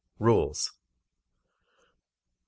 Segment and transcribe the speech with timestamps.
[0.17, 0.77] RULES 1.